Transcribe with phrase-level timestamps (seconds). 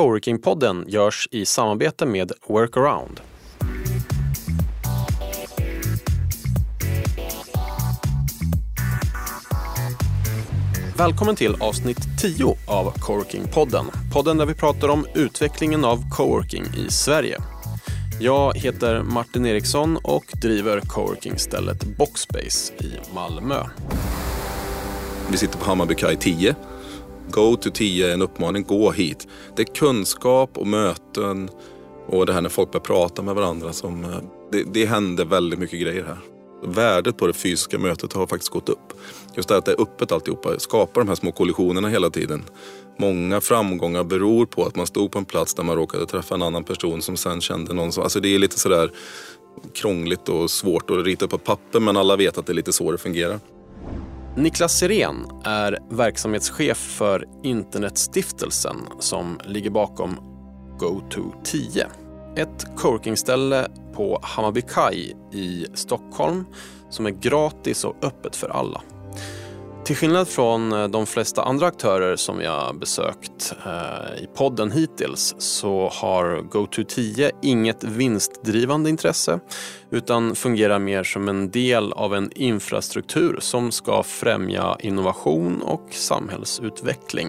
[0.00, 3.20] Coworking-podden görs i samarbete med Workaround.
[10.96, 13.84] Välkommen till avsnitt 10 av Coworking-podden.
[14.12, 17.38] Podden där vi pratar om utvecklingen av coworking i Sverige.
[18.20, 23.64] Jag heter Martin Eriksson och driver coworking-stället Boxspace i Malmö.
[25.30, 26.54] Vi sitter på Hammarby kaj 10.
[27.30, 29.28] Go to 10 är en uppmaning, gå hit.
[29.56, 31.50] Det är kunskap och möten
[32.06, 34.04] och det här när folk börjar prata med varandra som...
[34.04, 34.10] Eh,
[34.52, 36.18] det, det händer väldigt mycket grejer här.
[36.64, 38.92] Värdet på det fysiska mötet har faktiskt gått upp.
[39.34, 42.42] Just det att det är öppet alltihopa skapar de här små kollisionerna hela tiden.
[42.98, 46.42] Många framgångar beror på att man stod på en plats där man råkade träffa en
[46.42, 48.02] annan person som sen kände någon som...
[48.02, 48.90] Alltså det är lite sådär
[49.74, 52.92] krångligt och svårt att rita på papper men alla vet att det är lite så
[52.92, 53.40] det fungerar.
[54.40, 60.16] Niklas Sirén är verksamhetschef för Internetstiftelsen som ligger bakom
[60.78, 61.86] GoTo10.
[62.36, 66.46] Ett coworkingställe på Hammarby kaj i Stockholm
[66.90, 68.82] som är gratis och öppet för alla.
[69.84, 74.70] Till skillnad från eh, de flesta andra aktörer som vi har besökt eh, i podden
[74.70, 79.40] hittills så har GoTo10 inget vinstdrivande intresse
[79.90, 87.28] utan fungerar mer som en del av en infrastruktur som ska främja innovation och samhällsutveckling.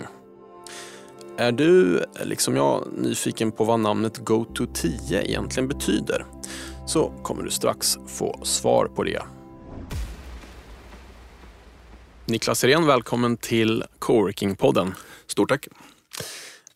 [1.37, 6.25] Är du, liksom jag, nyfiken på vad namnet GoTo10 egentligen betyder
[6.85, 9.21] så kommer du strax få svar på det.
[12.31, 14.93] Niklas Sirén, välkommen till Coworking-podden.
[15.27, 15.67] Stort tack.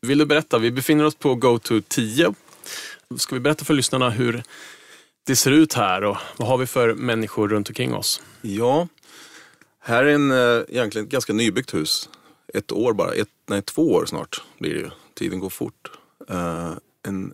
[0.02, 2.36] Vill du berätta, vi befinner oss på GoTo10.
[3.18, 4.44] Ska vi berätta för lyssnarna hur
[5.26, 8.22] det ser ut här och vad har vi för människor runt omkring oss?
[8.42, 8.88] Ja,
[9.80, 12.10] här är en eh, egentligen ett ganska nybyggt hus.
[12.54, 14.90] Ett år bara, ett, nej två år snart blir det ju.
[15.14, 15.92] Tiden går fort.
[16.30, 16.72] Eh,
[17.08, 17.34] en,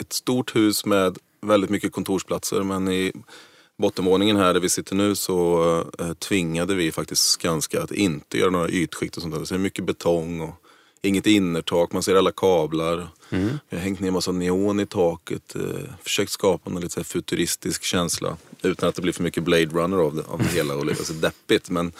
[0.00, 3.12] ett stort hus med väldigt mycket kontorsplatser men i
[3.82, 5.62] bottenvåningen här där vi sitter nu så
[5.98, 9.44] eh, tvingade vi faktiskt Skanska att inte göra några ytskikt och sånt där.
[9.44, 10.54] Så det är mycket betong och
[11.02, 13.08] inget innertak, man ser alla kablar.
[13.68, 15.62] Vi har hängt ner massa neon i taket, eh,
[16.02, 20.14] försökt skapa en lite futuristisk känsla utan att det blir för mycket Blade Runner av
[20.16, 21.70] det, av det hela och lite så deppigt.
[21.70, 21.92] Men,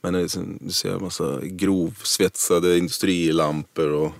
[0.00, 4.12] men det är så- du ser en massa grovsvetsade industrilampor och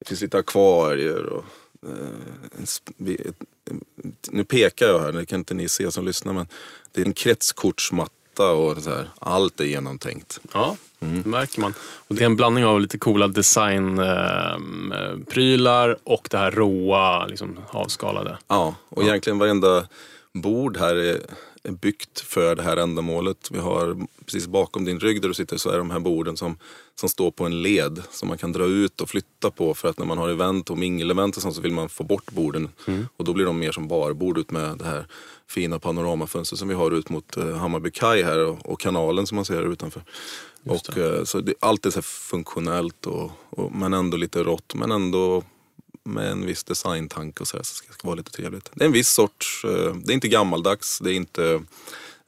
[0.00, 1.44] det finns lite akvarier och
[1.82, 1.88] eh,
[4.30, 6.46] nu pekar jag här, det kan inte ni se som lyssnar men
[6.92, 9.08] det är en kretskortsmatta och så här.
[9.18, 10.40] Allt är genomtänkt.
[10.52, 11.74] Ja, det märker man.
[11.80, 18.38] Och det är en blandning av lite coola designprylar och det här råa, liksom, avskalade.
[18.48, 19.88] Ja, och egentligen varenda
[20.32, 21.20] bord här är,
[21.64, 23.48] är byggt för det här ändamålet.
[23.50, 26.58] Vi har precis bakom din rygg där du sitter så är de här borden som,
[26.94, 29.98] som står på en led som man kan dra ut och flytta på för att
[29.98, 32.68] när man har event och mingelevent och sånt så vill man få bort borden
[33.16, 35.06] och då blir de mer som barbord ut med det här
[35.48, 39.36] fina panoramafönstret som vi har ut mot eh, Hammarby kaj här och, och kanalen som
[39.36, 40.02] man ser här utanför.
[40.64, 44.92] Och, eh, så det, allt är så funktionellt och, och, men ändå lite rått men
[44.92, 45.42] ändå
[46.04, 48.70] med en viss designtanke och så, här, så det ska vara lite trevligt.
[48.74, 51.62] Det är en viss sorts, eh, det är inte gammaldags, det är inte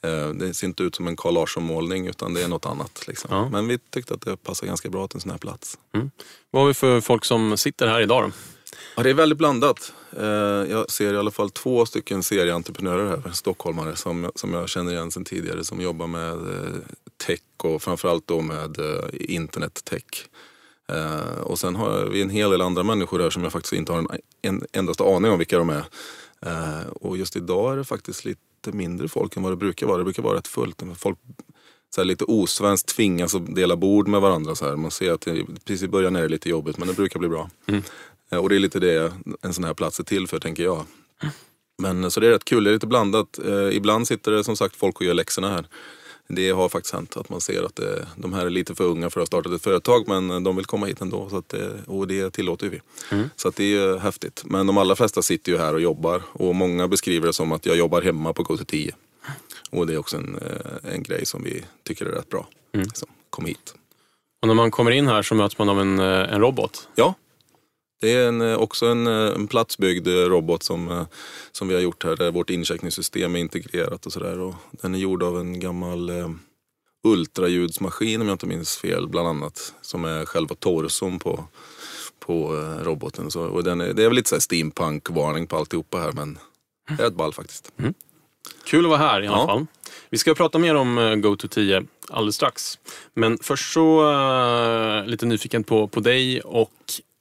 [0.02, 3.04] eh, det ser inte ut som en Carl Larsson-målning utan det är något annat.
[3.08, 3.28] Liksom.
[3.32, 3.48] Ja.
[3.48, 5.78] Men vi tyckte att det passar ganska bra till en sån här plats.
[6.50, 8.30] Vad har vi för folk som sitter här idag då?
[8.96, 9.92] Ja, det är väldigt blandat.
[10.16, 10.24] Eh,
[10.70, 15.10] Jag ser i alla fall två stycken serieentreprenörer här, stockholmare, som, som jag känner igen
[15.10, 16.38] sedan tidigare, som jobbar med
[17.26, 18.76] tech och framförallt då med
[19.12, 20.28] internet-tech.
[20.92, 23.92] Eh, Och sen har vi en hel del andra människor här som jag faktiskt inte
[23.92, 24.08] har en,
[24.42, 25.84] en endaste aning om vilka de är.
[26.46, 28.40] Eh, Och just idag är det faktiskt lite
[28.72, 29.98] mindre folk än vad det brukar vara.
[29.98, 30.82] Det brukar vara rätt fullt.
[30.96, 31.18] Folk
[31.94, 34.54] så här lite osvenskt tvingas att dela bord med varandra.
[34.54, 34.76] Så här.
[34.76, 37.28] Man ser att det, precis i början är det lite jobbigt men det brukar bli
[37.28, 37.50] bra.
[38.30, 39.12] Eh, Och det är lite det
[39.42, 40.84] en sån här plats är till för tänker jag.
[41.78, 43.38] Men så det är rätt kul, det är lite blandat.
[43.72, 45.66] Ibland sitter det som sagt folk och gör läxorna här.
[46.28, 49.10] Det har faktiskt hänt att man ser att det, de här är lite för unga
[49.10, 51.72] för att ha startat ett företag men de vill komma hit ändå så att det,
[51.86, 52.80] och det tillåter vi.
[53.36, 54.42] Så att det är ju häftigt.
[54.44, 57.66] Men de allra flesta sitter ju här och jobbar och många beskriver det som att
[57.66, 58.90] jag jobbar hemma på KT10.
[59.70, 62.46] Och det är också en, eh, en grej som vi tycker är rätt bra.
[62.94, 63.74] Så, kom hit.
[64.42, 66.88] Och när man kommer in här så möts man av en, eh, en robot.
[66.94, 67.14] Ja,
[68.00, 71.06] det är en, eh, också en, eh, en platsbyggd eh, robot som,
[71.52, 74.54] som vi har gjort här där vårt incheckningssystem är integrerat och sådär.
[74.70, 76.28] Den är gjord av en gammal eh,
[77.04, 79.74] ultraljudsmaskin om jag inte minns fel bland annat.
[79.82, 81.44] Som är själva torson på,
[82.18, 83.30] på eh, roboten.
[83.30, 86.38] Så, och den är, det är väl lite så steampunk-varning på alltihopa här men
[86.96, 87.72] det är ett ball faktiskt.
[88.64, 89.46] Kul att vara här i alla Ja.
[89.46, 89.66] fall.
[90.10, 92.78] Vi ska prata mer om eh, GoTo10 alldeles strax.
[93.14, 96.72] Men först så uh, lite nyfiken på, på dig och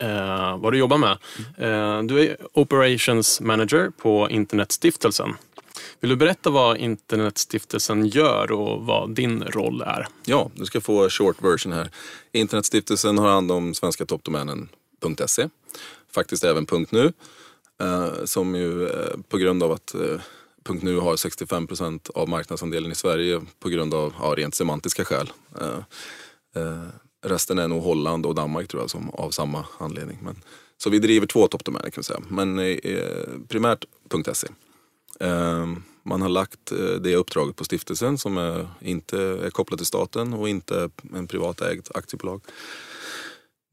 [0.03, 1.17] uh, vad du jobbar med.
[1.61, 5.33] Uh, du är Operations Manager på Internetstiftelsen.
[5.99, 10.07] Vill du berätta vad Internetstiftelsen gör och vad din roll är?
[10.25, 11.89] Ja, du ska få short version här.
[12.31, 15.49] Internetstiftelsen har hand om svenska toppdomänen.se.
[16.13, 17.13] Faktiskt även .nu.
[18.25, 18.89] Som ju
[19.29, 19.95] på grund av att
[20.69, 25.31] .nu har 65 procent av marknadsandelen i Sverige på grund av ja, rent semantiska skäl.
[25.61, 25.79] Eh,
[26.55, 26.87] eh,
[27.25, 30.19] resten är nog Holland och Danmark tror jag som av samma anledning.
[30.21, 30.35] Men,
[30.77, 32.21] så vi driver två toppdomäner kan vi säga.
[32.27, 33.85] Men eh, primärt
[34.33, 34.47] .se.
[35.19, 35.67] Eh,
[36.03, 40.33] man har lagt eh, det uppdraget på stiftelsen som är, inte är kopplat till staten
[40.33, 42.41] och inte en privatägd aktiebolag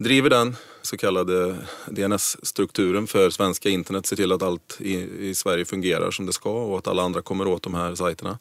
[0.00, 1.56] driver den så kallade
[1.86, 4.94] DNS-strukturen för svenska internet, ser till att allt i,
[5.28, 8.38] i, Sverige fungerar som det ska och att alla andra kommer åt de här sajterna.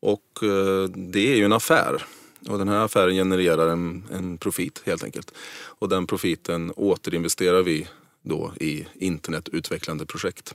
[0.00, 2.04] Och eh, det är ju en affär.
[2.48, 5.34] Och den här affären genererar en, en profit helt enkelt.
[5.78, 7.88] Och den profiten återinvesterar vi
[8.22, 10.54] då i internetutvecklande projekt.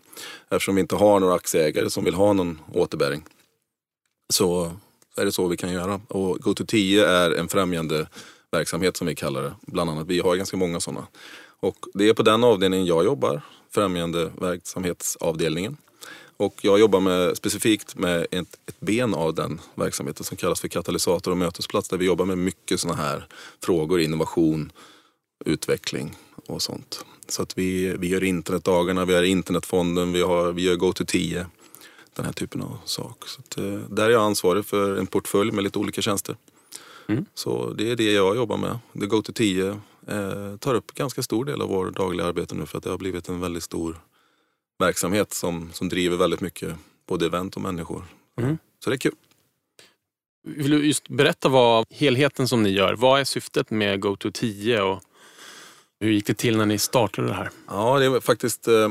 [0.50, 3.24] Eftersom vi inte har några aktieägare som vill ha någon återbäring
[4.30, 4.72] så
[5.18, 6.02] är det så vi kan göra.
[6.08, 8.08] Och GoTo10 är en främjande
[8.52, 9.56] verksamhet som vi kallar det.
[9.62, 10.08] Bland annat.
[10.08, 11.08] Vi har ganska många sådana.
[11.60, 13.42] Och det är på den avdelningen jag jobbar,
[13.72, 15.78] främjande verksamhetsavdelningen.
[16.38, 20.68] Och jag jobbar med, specifikt med ett, ett, ben av den verksamheten som kallas för
[20.68, 23.28] katalysator och mötesplats där vi jobbar med mycket sådana här
[23.64, 24.72] frågor, innovation,
[25.46, 26.16] utveckling
[26.46, 27.06] och sånt.
[27.28, 31.46] Så att vi, vi gör internetdagarna, vi har internetfonden, vi, har, vi gör GoTo10.
[32.14, 33.28] Den här typen av sak.
[33.28, 36.36] Så att, eh, där är jag ansvarig för en portfölj med lite olika tjänster.
[37.08, 37.26] Mm.
[37.34, 38.80] Så det är det jag jobbar med.
[39.00, 39.70] The Go to 10
[40.08, 42.98] eh, tar upp ganska stor del av vår dagliga arbete nu för att det har
[42.98, 43.98] blivit en väldigt stor
[44.80, 46.76] verksamhet som, som driver väldigt mycket
[47.08, 48.06] både event och människor.
[48.42, 48.58] Mm.
[48.84, 49.16] Så det är kul.
[50.44, 54.82] Vill du just berätta vad helheten som ni gör, vad är syftet med GoTo 10
[54.82, 55.02] och
[56.00, 57.50] hur gick det till när ni startade det här?
[57.68, 58.90] Ja, det är faktiskt eh,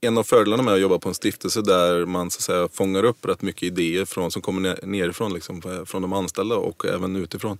[0.00, 3.04] en av fördelarna med att jobba på en stiftelse där man så att säga, fångar
[3.04, 7.58] upp rätt mycket idéer från, som kommer nerifrån, liksom, från de anställda och även utifrån.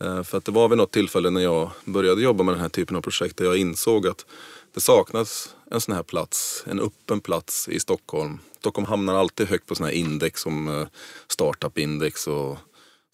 [0.00, 2.68] Eh, för att det var vid något tillfälle när jag började jobba med den här
[2.68, 4.26] typen av projekt där jag insåg att
[4.74, 8.38] det saknas en sån här plats, en öppen plats i Stockholm.
[8.58, 10.86] Stockholm hamnar alltid högt på såna här index som eh,
[11.28, 12.58] startup-index och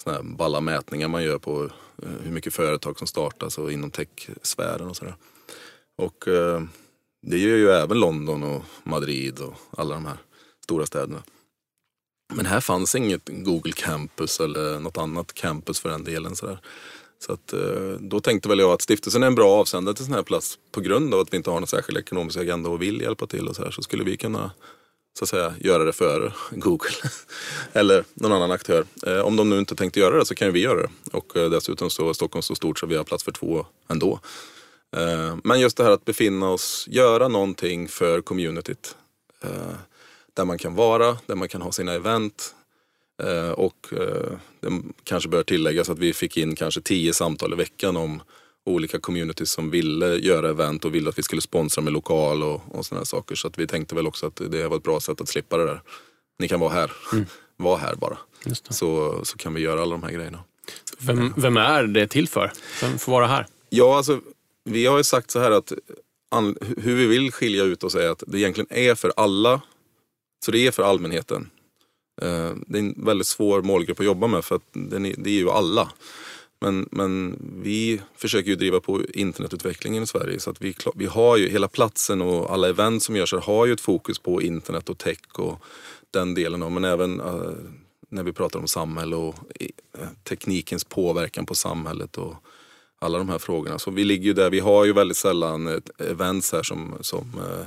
[0.03, 1.65] såna här balla mätningar man gör på
[2.03, 5.15] eh, hur mycket företag som startas och inom tech-sfären och sådär.
[5.97, 6.29] Och
[7.23, 10.17] det gör ju även London och Madrid och alla de här
[10.65, 11.23] stora städerna.
[12.35, 16.37] Men här fanns inget Google Campus eller något annat campus för den delen.
[16.37, 16.59] Sådär.
[17.19, 20.15] Så att, eh, då tänkte väl jag att stiftelsen är en bra avsändare till sån
[20.15, 23.01] här plats på grund av att vi inte har någon särskild ekonomisk agenda och vill
[23.01, 23.71] hjälpa till och så här.
[23.71, 24.51] Så skulle vi kunna
[25.19, 26.91] så att säga göra det före Google
[27.73, 28.85] eller någon annan aktör.
[29.07, 30.91] Eh, om de nu inte tänkte göra det så kan ju vi göra det.
[31.13, 34.21] Och eh, dessutom så är Stockholm så stort så vi har plats för två ändå.
[34.97, 38.97] Eh, men just det här att befinna oss, göra någonting för communityt.
[39.45, 39.75] Eh,
[40.35, 42.55] där man kan vara, där man kan ha sina event.
[43.23, 43.87] Eh, och
[44.61, 48.23] det kanske bör tilläggas att vi fick in kanske tio samtal i veckan om
[48.65, 52.63] olika communities som ville göra event och ville att vi skulle sponsra med lokal och,
[52.79, 53.35] och sådana saker.
[53.35, 55.65] Så att vi tänkte väl också att det var ett bra sätt att slippa det
[55.65, 55.83] där.
[56.39, 56.93] Ni kan vara här.
[57.13, 57.27] Mm.
[57.57, 58.19] Var här bara.
[58.71, 60.39] Så, så kan vi göra alla de här grejerna.
[60.99, 62.53] Vem, vem är det till för?
[62.81, 63.47] Vem får vara här?
[63.69, 64.21] Ja, alltså
[64.65, 65.73] vi har ju sagt så här att
[66.77, 69.61] hur vi vill skilja ut oss är att det egentligen är för alla.
[70.45, 71.51] Så det är för allmänheten.
[72.23, 75.51] Eh, det är en väldigt svår målgrupp att jobba med för att det är ju
[75.51, 75.93] alla.
[76.61, 81.37] Men, men vi försöker ju driva på internetutvecklingen i Sverige så att vi, vi har
[81.37, 84.89] ju hela platsen och alla event som görs här har ju ett fokus på internet
[84.89, 85.65] och tech och
[86.11, 86.75] den delen.
[86.75, 87.51] Men även eh,
[88.09, 92.35] när vi pratar om samhälle och eh, teknikens påverkan på samhället och
[93.03, 93.79] alla de här frågorna.
[93.79, 97.33] Så vi ligger ju där, vi har ju väldigt sällan eh, events här som, som
[97.37, 97.67] eh,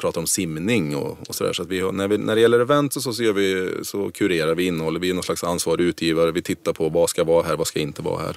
[0.00, 1.52] pratar om simning och, och sådär.
[1.52, 4.54] Så att vi när, vi, när det gäller event så, så, gör vi, så kurerar
[4.54, 6.30] vi innehållet, vi är någon slags ansvarig utgivare.
[6.30, 8.36] Vi tittar på vad ska vara här, vad ska inte vara här.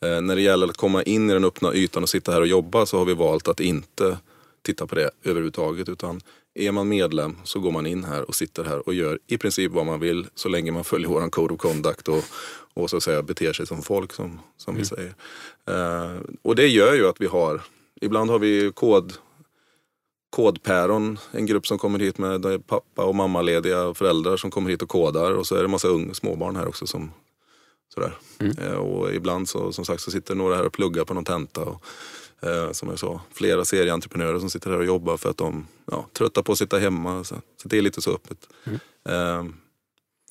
[0.00, 2.46] Eh, när det gäller att komma in i den öppna ytan och sitta här och
[2.46, 4.18] jobba så har vi valt att inte
[4.62, 5.88] titta på det överhuvudtaget.
[5.88, 6.20] Utan
[6.56, 9.72] är man medlem så går man in här och sitter här och gör i princip
[9.72, 12.24] vad man vill så länge man följer våran code of conduct och,
[12.74, 14.80] och så att säga beter sig som folk som, som mm.
[14.82, 15.14] vi säger.
[15.70, 17.62] Uh, och det gör ju att vi har,
[18.00, 19.12] ibland har vi kod,
[20.30, 24.88] kodpäron, en grupp som kommer hit med pappa och mammalediga föräldrar som kommer hit och
[24.88, 27.12] kodar och så är det massa ung, småbarn här också som
[27.94, 28.18] sådär.
[28.38, 28.58] Mm.
[28.58, 31.60] Uh, och ibland så, som sagt så sitter några här och pluggar på någon tenta.
[31.60, 31.84] Och,
[32.44, 36.06] uh, som jag sa, flera serieentreprenörer som sitter här och jobbar för att de ja,
[36.12, 37.24] tröttar på att sitta hemma.
[37.24, 38.48] Så, så det är lite så öppet.
[38.64, 39.54] Mm.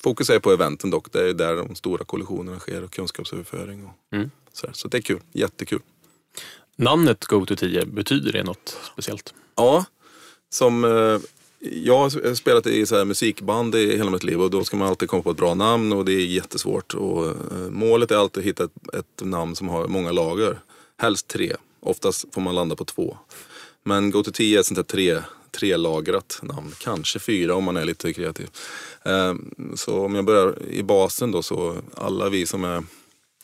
[0.03, 1.11] fokus är på eventen dock.
[1.11, 3.85] Det är där de stora kollisionerna sker och kunskapsöverföring.
[3.85, 4.31] Och Mm.
[4.53, 5.81] så, så det är kul, jättekul.
[6.75, 9.33] Namnet GoTo10, betyder det något speciellt?
[9.55, 9.85] Ja,
[10.49, 11.19] som eh,
[11.59, 14.87] jag har spelat i så här musikband i hela mitt liv och då ska man
[14.87, 16.93] alltid komma på ett bra namn och det är jättesvårt.
[16.93, 17.33] Och, eh,
[17.69, 20.59] målet är alltid att hitta ett, ett namn som har många lager.
[20.97, 21.55] Helst tre.
[21.85, 23.17] Oftast får man landa på två.
[23.83, 26.71] Men Go to 10 är ett sånt där tre, trelagrat namn.
[26.79, 28.49] Kanske fyra om man är lite kreativ.
[29.03, 32.83] Ehm, så om jag börjar i basen då så alla vi som är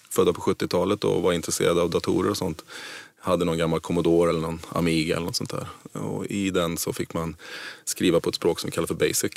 [0.09, 2.65] födda på 70-talet och var intresserade av datorer och sånt
[3.19, 5.67] hade någon gammal Commodore eller någon Amiga eller något sånt där.
[5.91, 7.35] Och i den så fick man
[7.83, 9.31] skriva på ett språk som vi kallar för Basic.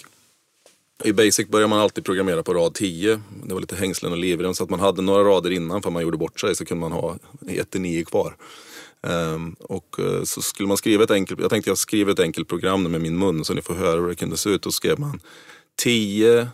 [1.04, 3.20] I Basic började man alltid programmera på rad 10.
[3.44, 6.02] Det var lite hängslen och livrem så att man hade några rader innan för man
[6.02, 8.36] gjorde bort sig så kunde man ha 1-9 kvar.
[9.06, 12.48] Um, och uh, så skulle man skriva ett enkelt, jag tänkte jag skriver ett enkelt
[12.48, 14.62] program med min mun så ni får höra hur det kunde se ut.
[14.62, 15.20] Då skrev man
[15.76, 16.48] 10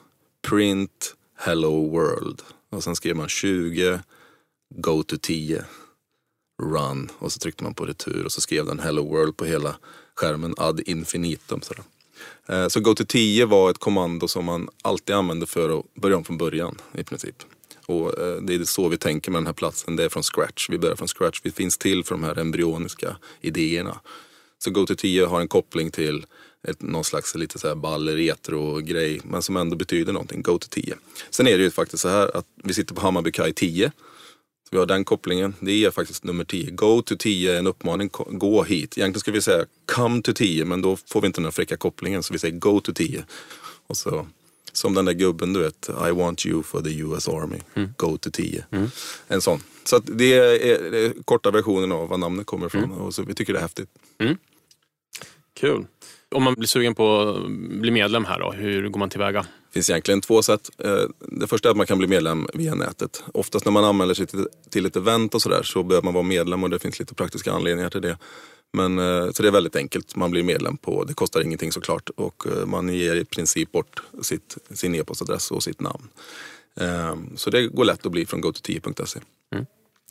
[0.48, 2.42] print hello world.
[2.70, 4.00] Och sen skrev man 20
[4.74, 5.64] go to 10
[6.62, 9.76] run och så tryckte man på retur och så skrev den hello world på hela
[10.14, 11.62] skärmen ad infinitum.
[11.62, 11.84] Sådär.
[12.48, 16.16] Eh, så go to 10 var ett kommando som man alltid använde för att börja
[16.16, 17.36] om från början i princip.
[17.90, 20.70] Och eh, det är så vi tänker med den här platsen, det är från scratch.
[20.70, 24.00] Vi börjar från scratch, vi finns till för de här embryoniska idéerna.
[24.58, 26.26] Så go to 10 e har en koppling till
[26.68, 30.68] ett, någon slags lite så här ball retro-grej, men som ändå betyder någonting, go to
[30.70, 30.92] 10.
[30.92, 30.96] E.
[31.30, 33.92] Sen är det ju faktiskt så här att vi sitter på Hammarby kaj 10.
[34.64, 35.54] Så vi har den kopplingen.
[35.60, 36.70] Det är faktiskt nummer 10.
[36.70, 38.10] Go to 10 e är en uppmaning.
[38.12, 38.98] Gå hit.
[38.98, 42.22] Egentligen skulle vi säga come to 10 men då får vi inte den fräcka kopplingen.
[42.22, 43.24] Så vi säger go to 10.
[43.86, 44.26] Och så,
[44.72, 45.88] som den där gubben du vet.
[46.08, 47.58] I want you for the US Army.
[47.96, 48.64] Go to 10.
[49.28, 49.60] En sån.
[49.84, 52.92] Så det är, det är korta versionen av var namnet kommer ifrån.
[52.92, 53.88] Och så vi tycker det är häftigt.
[55.60, 55.86] Kul.
[56.34, 57.50] Om man blir sugen på att
[57.80, 59.40] bli medlem här då, hur går man tillväga?
[59.42, 60.70] Det finns egentligen två sätt.
[60.84, 63.22] Eh, Det första är att man kan bli medlem via nätet.
[63.34, 66.24] Oftast när man anmäler sig till, till ett event och sådär så behöver man vara
[66.24, 68.18] medlem och det finns lite praktiska anledningar till det.
[68.72, 70.16] Men, eh, så det är väldigt enkelt.
[70.16, 74.02] Man blir medlem på, det kostar ingenting såklart och eh, man ger i princip bort
[74.22, 76.08] sitt, sin e-postadress och sitt namn.
[76.76, 79.20] Eh, Så det går lätt att bli från goto10.se.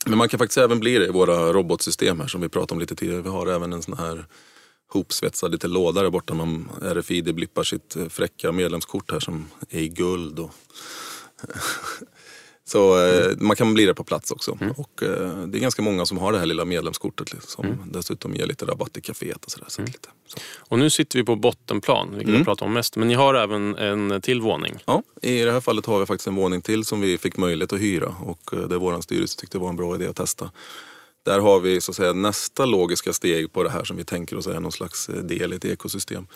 [0.06, 2.80] Men man kan faktiskt även bli det i våra robotsystem här som vi pratade om
[2.80, 3.22] lite tidigare.
[3.22, 4.26] Vi har även en sån här
[4.88, 6.34] hopsvetsad lite låda där borta.
[6.34, 10.38] Man RFID blippar sitt eh, fräcka medlemskort här som är i guld.
[10.38, 10.50] Och
[12.72, 14.58] Så eh, man kan bli det på plats också.
[14.76, 18.34] Och eh, det är ganska många som har det här lilla medlemskortet liksom, som dessutom
[18.34, 19.66] ger lite rabatt i kaféet och sådär.
[19.68, 20.38] Så lite, så.
[20.58, 22.38] Och nu sitter vi på bottenplan, vilket Mm.
[22.38, 22.96] jag pratar om mest.
[22.96, 24.74] Men ni har även en till våning.
[24.84, 27.72] Ja, I det här fallet har vi faktiskt en våning till som vi fick möjlighet
[27.72, 30.50] att hyra och eh, det vår styrelse tyckte var en bra idé att testa.
[31.24, 34.36] Där har vi så att säga nästa logiska steg på det här som vi tänker
[34.36, 36.26] oss är någon slags del i ett ekosystem.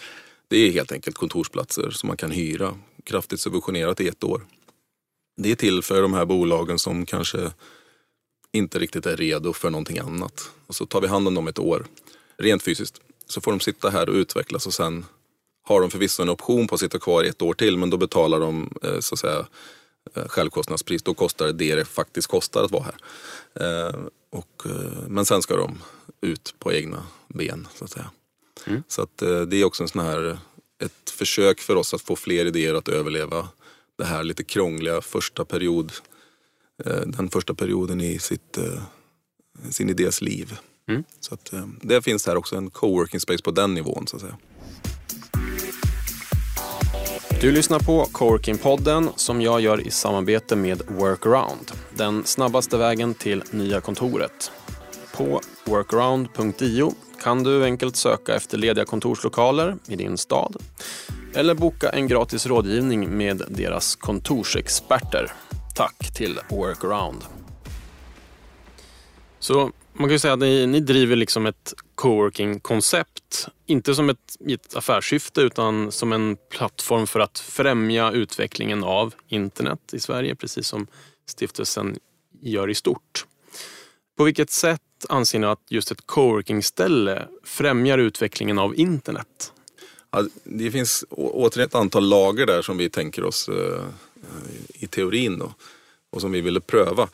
[0.49, 2.75] Det är helt enkelt kontorsplatser som man kan hyra
[3.05, 4.43] kraftigt subventionerat i ett år.
[5.37, 7.53] Det är till för de här bolagen som kanske
[8.53, 10.51] inte riktigt är redo för någonting annat.
[10.67, 11.87] Och så tar vi hand om dem ett år,
[12.39, 13.01] rent fysiskt.
[13.27, 15.05] Så får de sitta här och utvecklas och sen
[15.65, 17.97] har de förvisso en option på att sitta kvar i ett år till men då
[17.97, 19.47] betalar de eh, så att säga
[20.15, 21.03] eh, självkostnadspris.
[21.03, 22.97] Då kostar det det det faktiskt kostar att vara här.
[23.89, 23.95] Eh,
[24.31, 24.63] och,
[25.09, 25.79] men sen ska de
[26.21, 28.11] ut på egna ben så att säga.
[28.89, 30.39] Så att det är också en sån här,
[30.79, 33.49] ett försök för oss att få fler idéer att överleva
[33.99, 35.93] det här lite krångliga första period,
[36.85, 38.83] eh, den första perioden i sitt, eh,
[39.71, 40.59] sin idés liv.
[41.21, 44.23] Så att, eh, det finns här också en coworking space på den nivån så att
[44.23, 44.37] säga.
[47.41, 51.73] Du lyssnar på Coworking-podden som jag gör i samarbete med Workaround.
[51.97, 54.53] Den snabbaste vägen till nya kontoret.
[55.17, 60.57] På workaround.io kan du enkelt söka efter lediga kontorslokaler i din stad
[61.35, 65.33] eller boka en gratis rådgivning med deras kontorsexperter.
[65.75, 67.25] Tack till Workaround.
[69.39, 73.49] Så man kan ju säga att ni, ni driver liksom ett coworking-koncept.
[73.67, 79.81] Inte som ett, ett affärssyfte utan som en plattform för att främja utvecklingen av internet
[79.93, 80.87] i Sverige, precis som
[81.27, 81.97] stiftelsen
[82.41, 83.27] gör i stort.
[84.17, 89.53] På vilket sätt anser ni att just ett coworking-ställe främjar utvecklingen av internet?
[90.15, 93.85] Ja, det finns återigen ett antal lager där som vi tänker oss eh,
[94.23, 95.55] eh, i teorin då,
[96.13, 97.09] och som vi ville pröva.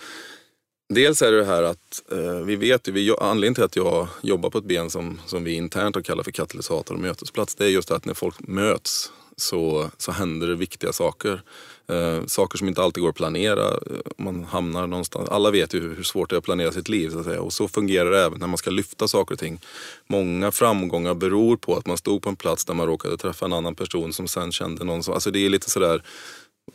[0.94, 4.08] Dels är det det här att eh, vi vet ju, vi, anledningen till att jag
[4.22, 7.64] jobbar på ett ben som, som vi internt har kallat för katalysator och mötesplats, det
[7.64, 11.42] är just att när folk möts så, så händer det viktiga saker.
[11.88, 13.66] Eh, saker som inte alltid går att planera.
[13.66, 15.28] Eh, man hamnar någonstans.
[15.28, 17.10] Alla vet ju hur, hur svårt det är att planera sitt liv.
[17.10, 17.40] Så att säga.
[17.40, 19.60] Och så fungerar det även när man ska lyfta saker och ting.
[20.06, 23.52] Många framgångar beror på att man stod på en plats där man råkade träffa en
[23.52, 25.14] annan person som sen kände någon som...
[25.14, 26.02] Alltså det är lite sådär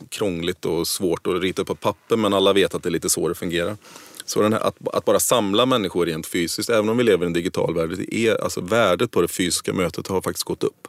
[0.08, 3.10] krångligt och svårt att rita upp på papper men alla vet att det är lite
[3.10, 3.76] så det fungerar.
[4.24, 7.26] Så den här, att, att, bara samla människor rent fysiskt, även om vi lever i
[7.26, 10.88] en digital värld, är, alltså värdet på det fysiska mötet har faktiskt gått upp.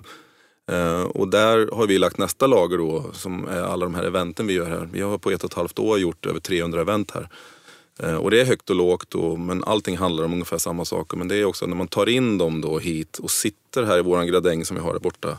[0.72, 4.48] Eh, och där har vi lagt nästa lager då, som är alla de här eventen
[4.48, 4.90] vi gör här.
[4.92, 7.30] Vi har på ett och ett halvt år gjort över 300 event här.
[8.00, 11.18] Eh, och det är högt och lågt, och, men allting handlar om ungefär samma saker.
[11.18, 14.02] Men det är också när man tar in dem då hit och sitter här i
[14.02, 15.38] våran gradäng som vi har där borta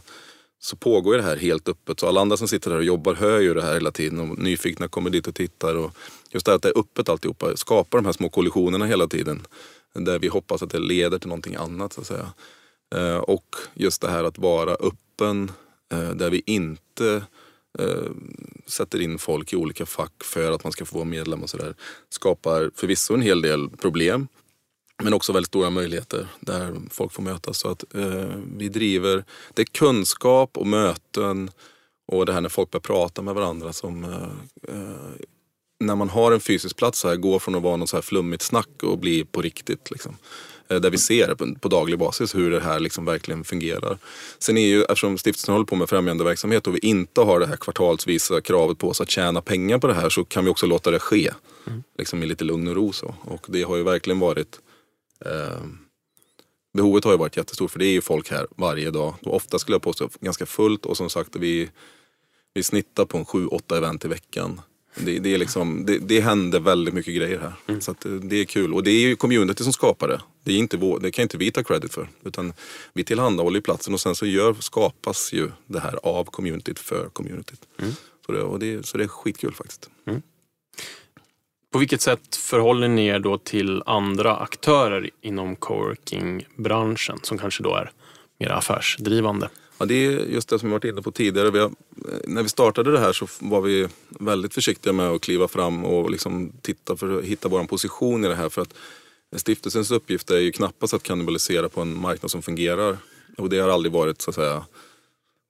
[0.61, 2.01] så pågår det här helt öppet.
[2.01, 4.39] Så alla andra som sitter här och jobbar hör ju det här hela tiden och
[4.39, 5.75] nyfikna kommer dit och tittar.
[5.75, 5.93] Och
[6.31, 9.47] just det här att det är öppet alltihopa skapar de här små kollisionerna hela tiden.
[9.95, 12.33] Där vi hoppas att det leder till någonting annat så att säga.
[12.95, 17.23] Eh, och just det här att vara öppen eh, där vi inte
[17.79, 18.11] eh,
[18.67, 21.75] sätter in folk i olika fack för att man ska få vara medlem och sådär.
[22.09, 24.29] Skapar förvisso en hel del problem.
[25.03, 27.59] Men också väldigt stora möjligheter där folk får mötas.
[27.59, 31.51] Så att eh, vi driver, det är kunskap och möten
[32.13, 35.27] och det här när folk börjar prata med varandra som eh, eh,
[35.81, 38.43] när man har en fysisk plats här går från att vara något så här flummigt
[38.43, 39.91] snack och bli på riktigt.
[39.91, 40.17] Liksom.
[40.71, 43.99] Eh, där vi ser på, daglig basis hur det här liksom verkligen fungerar.
[44.39, 47.57] Sen är ju, eftersom stiftelsen håller på med främjandeverksamhet och vi inte har det här
[47.57, 50.91] kvartalsvisa kravet på oss att tjäna pengar på det här så kan vi också låta
[50.91, 51.31] det ske.
[51.67, 51.83] Mm.
[51.99, 53.15] Liksom i lite lugn och ro så.
[53.25, 54.59] Och det har ju verkligen varit
[55.25, 55.63] Eh,
[56.75, 59.15] behovet har ju varit jättestort för det är ju folk här varje dag.
[59.23, 61.71] Och ofta skulle jag påstå ganska fullt och som sagt vi,
[62.55, 64.61] vi snittar på en sju, åtta event i veckan.
[64.95, 67.53] Det, det, är liksom, det, det händer väldigt mycket grejer här.
[67.67, 67.81] Mm.
[67.81, 68.75] Så eh, det är kul.
[68.75, 70.21] Och det är ju community som skapar det.
[70.49, 72.09] Det, är inte vår, det kan inte vi ta credit för.
[72.25, 72.53] Utan
[72.93, 77.61] vi tillhandahåller platsen och sen så gör, skapas ju det här av communityt för communityt.
[77.79, 77.93] Mm.
[78.27, 79.91] Så, det, och det, så det är skitkul faktiskt.
[80.07, 80.23] Mm.
[81.73, 87.75] På vilket sätt förhåller ni er då till andra aktörer inom coworking-branschen som kanske då
[87.75, 87.93] är
[88.39, 89.49] mer affärsdrivande?
[89.79, 91.51] Ja, det är just det som vi varit inne på tidigare.
[91.51, 91.71] Vi har,
[92.27, 96.11] när vi startade det här så var vi väldigt försiktiga med att kliva fram och
[96.11, 98.49] liksom titta för att hitta vår position i det här.
[98.49, 98.75] För att
[99.37, 102.99] stiftelsens uppgift är ju knappast att kannibalisera på en marknad som fungerar.
[103.39, 104.65] Och det har aldrig varit så att säga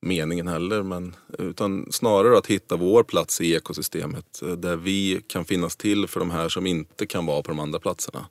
[0.00, 0.82] meningen heller.
[0.82, 6.06] Men, utan snarare att hitta vår plats i ekosystemet eh, där vi kan finnas till
[6.06, 8.26] för de här som inte kan vara på de andra platserna.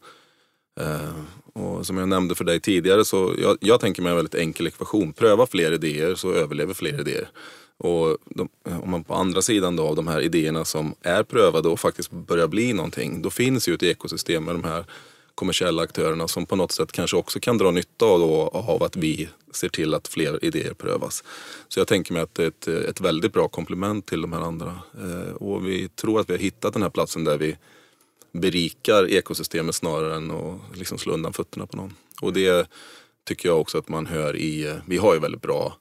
[0.79, 4.35] Eh, och som jag nämnde för dig tidigare så jag, jag tänker mig en väldigt
[4.35, 5.13] enkel ekvation.
[5.13, 7.29] Pröva fler idéer så överlever fler idéer.
[7.77, 11.23] Och de, eh, om man på andra sidan då av de här idéerna som är
[11.23, 13.21] prövade och faktiskt börjar bli någonting.
[13.21, 14.85] Då finns ju ett ekosystem med de här
[15.37, 18.95] kommersiella aktörerna som på något sätt kanske också kan dra nytta av, då, av att
[18.95, 21.23] vi ser till att fler idéer prövas.
[21.67, 24.41] Så jag tänker mig att det är ett, ett väldigt bra komplement till de här
[24.41, 24.79] andra.
[25.01, 27.57] Eh, och vi tror att vi har hittat den här platsen där vi
[28.31, 31.93] berikar ekosystemet snarare än att liksom slå undan fötterna på någon.
[32.21, 32.69] Och det
[33.23, 35.77] tycker jag också att man hör i, vi har ju väldigt bra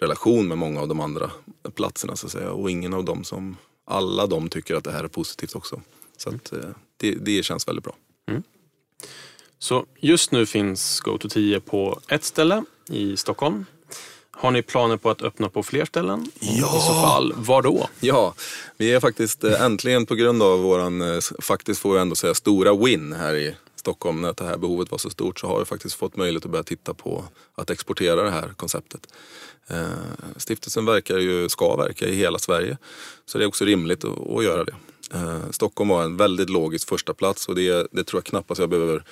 [0.00, 1.30] relation med många av de andra
[1.74, 2.50] platserna så att säga.
[2.50, 5.80] Och ingen av dem som, alla de tycker att det här är positivt också.
[6.16, 7.96] Så att, eh, det, det känns väldigt bra.
[8.28, 8.42] Mm.
[9.58, 13.64] Så just nu finns GoTo10 på ett ställe i Stockholm.
[14.30, 16.30] Har ni planer på att öppna på fler ställen?
[16.40, 16.78] Ja!
[16.78, 17.88] I så fall, var då?
[18.00, 18.34] Ja,
[18.76, 22.34] vi är faktiskt eh, äntligen på grund av våran, eh, faktiskt får jag ändå säga,
[22.34, 25.64] stora win här i Stockholm när det här behovet var så stort så har vi
[25.64, 29.06] faktiskt fått möjlighet att börja titta på att exportera det här konceptet.
[29.68, 29.86] Eh,
[30.36, 32.78] stiftelsen verkar ju, ska verka i hela Sverige
[33.26, 34.74] så det är också rimligt att, göra det.
[35.14, 38.70] Eh, Stockholm var en väldigt logisk första plats och det, det tror jag knappast jag
[38.70, 39.04] behöver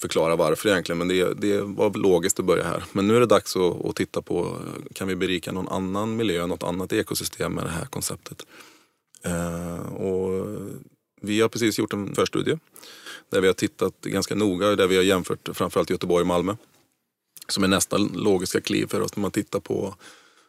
[0.00, 0.98] förklara varför egentligen.
[0.98, 2.84] Men det, det var logiskt att börja här.
[2.92, 4.56] Men nu är det dags att, att, titta på,
[4.94, 8.46] kan vi berika någon annan miljö, något annat ekosystem med det här konceptet?
[9.24, 10.46] Eh, och
[11.20, 12.58] vi har precis gjort en förstudie
[13.30, 16.56] där vi har tittat ganska noga, och där vi har jämfört framförallt Göteborg och Malmö.
[17.48, 19.94] Som är nästa logiska kliv för oss när man tittar på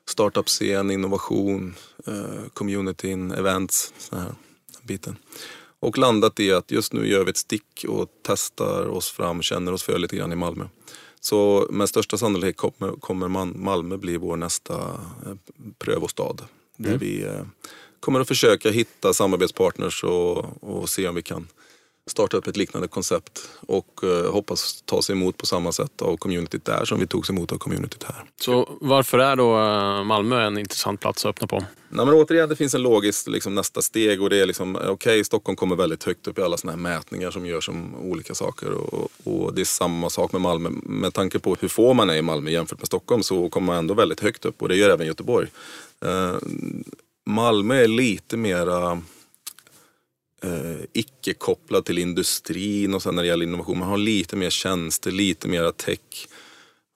[0.09, 1.75] startup-scen, innovation,
[2.07, 4.33] eh, communityn, events, så här
[4.89, 5.15] biten.
[5.79, 9.73] Och landat i att just nu gör vi ett stick och testar oss fram, känner
[9.73, 10.65] oss för lite grann i Malmö.
[11.19, 14.73] Så med största sannolikhet kommer, kommer man, Malmö bli vår nästa
[15.25, 15.35] eh,
[15.77, 16.41] prövostad.
[16.77, 16.99] Där mm.
[16.99, 17.45] vi eh,
[17.99, 21.47] kommer att försöka hitta samarbetspartners och, och se om vi kan
[22.09, 26.17] starta upp ett liknande koncept och eh, hoppas ta sig emot på samma sätt av
[26.17, 28.23] communityt där som vi togs emot av communityt här.
[28.41, 31.63] Så varför är då eh, Malmö en intressant plats att öppna på?
[31.91, 34.89] Nej, men återigen, det finns en logisk liksom, nästa steg och det är liksom, okej,
[34.89, 38.35] okay, Stockholm kommer väldigt högt upp i alla sådana här mätningar som görs om olika
[38.35, 40.69] saker och, och, det är samma sak med Malmö.
[40.83, 43.77] Med tanke på hur få man är i Malmö jämfört med Stockholm så kommer man
[43.77, 45.47] ändå väldigt högt upp och det gör även Göteborg.
[46.05, 46.37] Uh,
[47.25, 49.01] Malmö är lite mera
[50.43, 53.79] eh, icke kopplad till industrin och sen när det gäller innovation.
[53.79, 56.27] Man har lite mer tjänster, lite mer tech.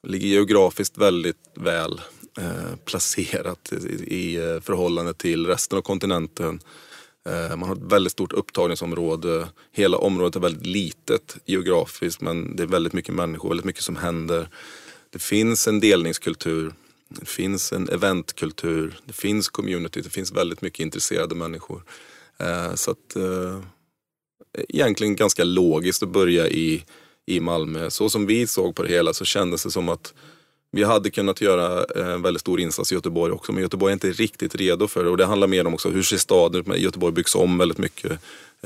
[0.07, 2.01] Ligger geografiskt väldigt väl.
[2.37, 6.59] eh, placerat i, i eh, förhållande till resten av kontinenten.
[7.29, 9.47] Eh, man har ett väldigt stort upptagningsområde.
[9.71, 13.95] Hela området är väldigt litet geografiskt men det är väldigt mycket människor, väldigt mycket som
[13.95, 14.49] händer.
[15.09, 16.73] Det finns en delningskultur,
[17.09, 21.83] det finns en eventkultur, det finns community, det finns väldigt mycket intresserade människor.
[22.39, 23.59] Eh, så att eh,
[24.69, 26.83] egentligen ganska logiskt att börja i,
[27.25, 27.89] i Malmö.
[27.89, 30.13] Så som vi såg på det hela så kändes det som att
[30.71, 34.11] vi hade kunnat göra en väldigt stor insats i Göteborg också men Göteborg är inte
[34.11, 36.79] riktigt redo för det och det handlar mer om också hur ser staden ut.
[36.79, 38.19] Göteborg byggs om väldigt mycket.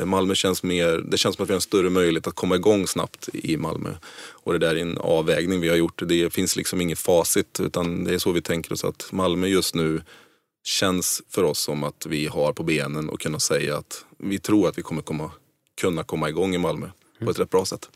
[0.05, 2.87] Malmö känns mer, det känns som att vi har en större möjlighet att komma igång
[2.87, 3.89] snabbt i Malmö.
[4.31, 6.01] Och det där är en avvägning vi har gjort.
[6.05, 9.75] Det finns liksom inget facit utan det är så vi tänker oss att Malmö just
[9.75, 10.01] nu
[10.67, 14.69] känns för oss som att vi har på benen och kunna säga att vi tror
[14.69, 15.31] att vi kommer komma,
[15.81, 17.89] kunna komma igång i Malmö på ett rätt bra sätt.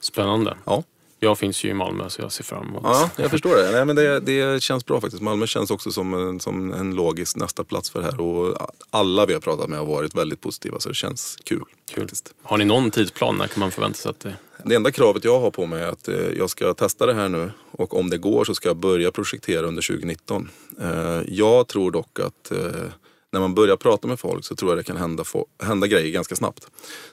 [0.00, 0.56] Spännande.
[0.64, 0.82] Ja.
[1.20, 3.70] Jag finns ju i Malmö så jag ser fram emot Ja, jag förstår det.
[3.72, 4.20] Nej, men det.
[4.20, 5.22] Det känns bra faktiskt.
[5.22, 8.20] Malmö känns också som en, som en logisk nästa plats för det här.
[8.20, 11.64] Och alla vi har pratat med har varit väldigt positiva så det känns kul.
[11.90, 12.02] Kul.
[12.02, 12.34] Faktiskt.
[12.42, 13.36] Har ni någon tidsplan?
[13.36, 14.36] När kan man förvänta sig att det...
[14.64, 17.28] Det enda kravet jag har på mig är att eh, jag ska testa det här
[17.28, 20.48] nu och om det går så ska jag börja projektera under 2019.
[20.80, 22.90] Eh, jag tror dock att eh,
[23.32, 26.12] när man börjar prata med folk så tror jag det kan hända, få, hända grejer
[26.12, 26.66] ganska snabbt.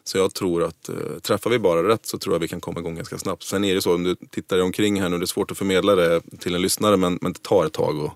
[0.04, 2.80] Så jag tror att eh, träffar vi bara rätt så tror jag vi kan komma
[2.80, 3.44] igång ganska snabbt.
[3.44, 5.58] Sen är det så om du tittar dig omkring här nu, det är svårt att
[5.58, 8.12] förmedla det till en lyssnare men, men det tar ett tag att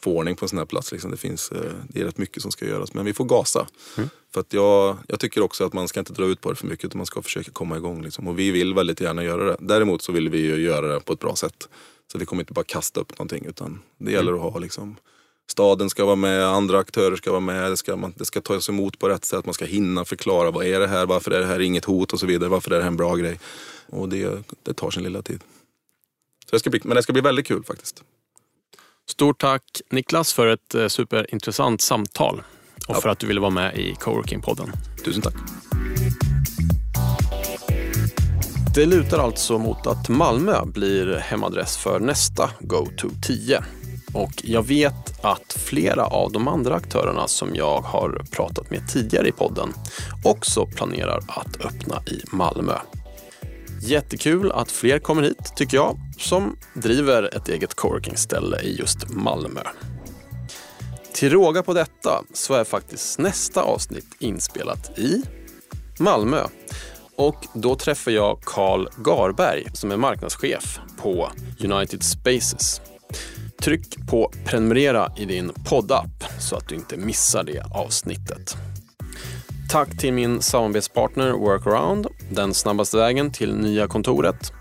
[0.00, 0.92] få ordning på en sån här plats.
[0.92, 1.10] Liksom.
[1.10, 3.66] Det, finns, eh, det är rätt mycket som ska göras men vi får gasa.
[4.32, 6.66] För att jag, jag tycker också att man ska inte dra ut på det för
[6.66, 8.02] mycket utan man ska försöka komma igång.
[8.02, 8.28] Liksom.
[8.28, 9.56] Och vi vill väldigt gärna göra det.
[9.60, 11.68] Däremot så vill vi ju göra det på ett bra sätt.
[12.12, 14.96] Så vi kommer inte bara kasta upp någonting utan det gäller att ha liksom
[15.50, 18.68] Staden ska vara med, andra aktörer ska vara med, det ska, man, det ska tas
[18.68, 21.46] emot på rätt sätt, man ska hinna förklara vad är det här, varför är det
[21.46, 23.40] här inget hot och så vidare, varför är det här en bra grej.
[23.86, 25.40] Och det, det tar sin lilla tid.
[26.46, 28.02] Så det ska bli, men det ska bli väldigt kul faktiskt.
[29.10, 32.42] Stort tack Niklas för ett eh, superintressant samtal
[32.88, 34.72] och för att du ville vara med i Coworking-podden.
[35.04, 35.34] Tusen tack.
[38.74, 43.64] Det lutar alltså mot att Malmö blir hemadress för nästa GoTo 10.
[44.14, 49.28] Och jag vet att flera av de andra aktörerna som jag har pratat med tidigare
[49.28, 49.72] i podden
[50.24, 52.74] också planerar att öppna i Malmö.
[53.80, 59.60] Jättekul att fler kommer hit, tycker jag, som driver ett eget coworkingställe i just Malmö.
[61.14, 65.22] Till råga på detta så är faktiskt nästa avsnitt inspelat i
[65.98, 66.42] Malmö.
[67.16, 71.30] Och då träffar jag Carl Garberg som är marknadschef på
[71.64, 72.80] United Spaces.
[73.62, 78.56] Tryck på prenumerera i din poddapp så att du inte missar det avsnittet.
[79.68, 84.52] Tack till min samarbetspartner Workaround, den snabbaste vägen till nya kontoret.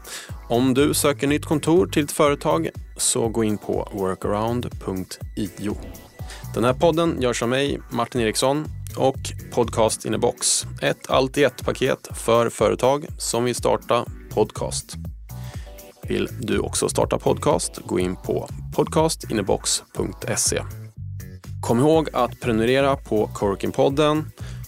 [0.49, 5.77] Om du söker nytt kontor till ditt företag så gå in på workaround.io.
[6.55, 8.65] Den här podden görs av mig, Martin Eriksson
[8.97, 9.17] och
[9.51, 10.65] Podcast in a box.
[10.81, 14.95] Ett allt i ett-paket för företag som vill starta podcast.
[16.03, 17.79] Vill du också starta podcast?
[17.85, 20.61] Gå in på podcastinabox.se.
[21.61, 24.23] Kom ihåg att prenumerera på Coworking-podden